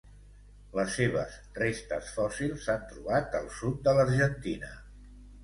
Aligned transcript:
Les 0.77 0.95
seves 0.99 1.35
restes 1.57 2.09
fòssils 2.15 2.65
s'han 2.65 2.89
trobat 2.95 3.39
al 3.43 3.47
sud 3.59 3.87
de 3.91 3.95
l'Argentina. 4.01 4.73